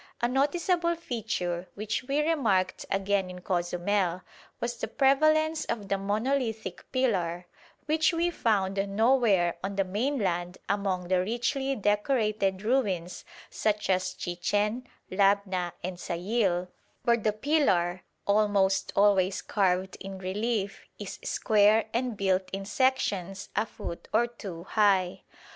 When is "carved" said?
19.43-19.97